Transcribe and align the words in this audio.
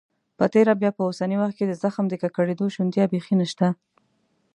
په 0.37 0.45
تیره 0.53 0.73
بیا 0.81 0.91
په 0.97 1.01
اوسني 1.07 1.35
وخت 1.39 1.55
کې 1.57 1.65
د 1.67 1.73
زخم 1.83 2.05
د 2.09 2.13
ککړېدو 2.21 2.65
شونتیا 2.75 3.03
بيخي 3.13 3.35
نشته. 3.41 3.67